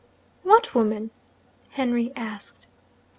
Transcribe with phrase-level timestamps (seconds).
[0.41, 1.11] 'What woman?'
[1.69, 2.65] Henry asked.